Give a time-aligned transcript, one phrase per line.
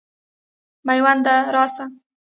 [0.85, 1.85] مېونده راسه.